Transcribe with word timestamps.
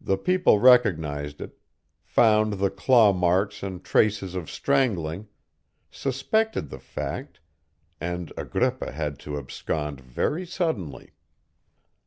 The 0.00 0.16
people 0.16 0.58
recognized 0.58 1.42
it, 1.42 1.58
found 2.04 2.54
the 2.54 2.70
claw 2.70 3.12
marks 3.12 3.62
and 3.62 3.84
traces 3.84 4.34
of 4.34 4.50
strangling, 4.50 5.28
suspected 5.90 6.70
the 6.70 6.78
fact, 6.80 7.38
and 8.00 8.32
Agrippa 8.38 8.92
had 8.92 9.18
to 9.18 9.36
abscond 9.36 10.00
very 10.00 10.46
suddenly. 10.46 11.10